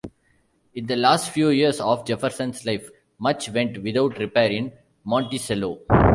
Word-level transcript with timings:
In 0.73 0.87
the 0.87 0.95
last 0.95 1.29
few 1.29 1.49
years 1.49 1.79
of 1.79 2.07
Jefferson's 2.07 2.65
life, 2.65 2.89
much 3.19 3.49
went 3.51 3.77
without 3.83 4.17
repair 4.17 4.49
in 4.49 4.71
Monticello. 5.03 5.77